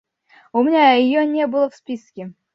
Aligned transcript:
У 0.53 0.63
меня 0.63 0.93
ее 0.93 1.27
не 1.27 1.45
было 1.45 1.69
в 1.69 1.75
списке. 1.75 2.33